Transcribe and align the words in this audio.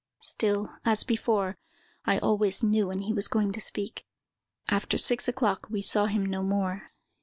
Still, 0.23 0.75
as 0.83 1.03
before, 1.03 1.59
I 2.05 2.17
always 2.17 2.63
knew 2.63 2.87
when 2.87 3.01
he 3.01 3.13
was 3.13 3.27
going 3.27 3.51
to 3.51 3.61
speak. 3.61 4.03
After 4.67 4.97
six 4.97 5.27
o'clock, 5.27 5.67
we 5.69 5.83
saw 5.83 6.07
him 6.07 6.25
no 6.25 6.41
more. 6.41 6.89